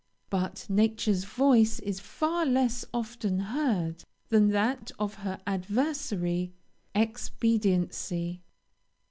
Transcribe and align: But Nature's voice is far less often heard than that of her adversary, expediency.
But 0.31 0.65
Nature's 0.67 1.25
voice 1.25 1.77
is 1.77 1.99
far 1.99 2.43
less 2.43 2.83
often 2.91 3.37
heard 3.37 4.03
than 4.29 4.49
that 4.49 4.89
of 4.97 5.13
her 5.21 5.39
adversary, 5.45 6.53
expediency. 6.95 8.41